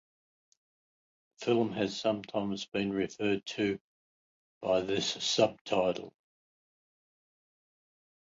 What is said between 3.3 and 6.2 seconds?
to by this subtitle.